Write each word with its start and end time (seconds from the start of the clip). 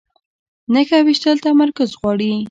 نښه 0.73 0.99
ویشتل 1.07 1.37
تمرکز 1.45 1.89
غواړي 1.99 2.31